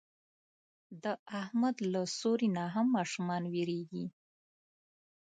[1.03, 1.05] د
[1.39, 4.05] احمد له سیوري نه هم ماشومان وېرېږي.